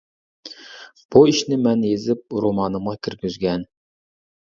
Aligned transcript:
-بۇ 0.45 1.23
ئىشنى 1.27 1.61
مەن 1.67 1.85
يېزىپ 1.91 2.37
رومانىمغا 2.49 2.99
كىرگۈزگەن. 3.07 3.73